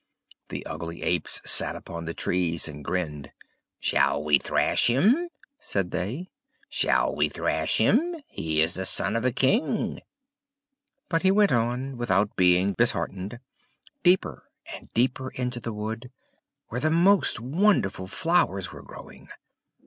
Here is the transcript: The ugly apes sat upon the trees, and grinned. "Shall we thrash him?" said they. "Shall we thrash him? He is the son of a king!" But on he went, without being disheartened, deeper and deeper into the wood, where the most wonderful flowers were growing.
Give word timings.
The 0.49 0.65
ugly 0.65 1.03
apes 1.03 1.43
sat 1.45 1.75
upon 1.75 2.05
the 2.05 2.15
trees, 2.15 2.67
and 2.67 2.83
grinned. 2.83 3.31
"Shall 3.79 4.23
we 4.23 4.39
thrash 4.39 4.87
him?" 4.87 5.29
said 5.59 5.91
they. 5.91 6.31
"Shall 6.69 7.13
we 7.13 7.29
thrash 7.29 7.77
him? 7.77 8.15
He 8.27 8.61
is 8.61 8.73
the 8.73 8.85
son 8.85 9.15
of 9.15 9.23
a 9.25 9.31
king!" 9.31 10.01
But 11.07 11.21
on 11.21 11.21
he 11.21 11.29
went, 11.31 11.97
without 11.97 12.35
being 12.35 12.73
disheartened, 12.79 13.41
deeper 14.01 14.49
and 14.73 14.91
deeper 14.95 15.29
into 15.29 15.59
the 15.59 15.71
wood, 15.71 16.11
where 16.69 16.81
the 16.81 16.89
most 16.89 17.39
wonderful 17.39 18.07
flowers 18.07 18.71
were 18.71 18.81
growing. 18.81 19.29